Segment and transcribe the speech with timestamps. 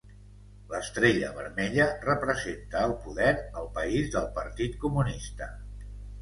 [0.69, 5.53] L'estrella vermella representa el poder al país del Partit Comunista.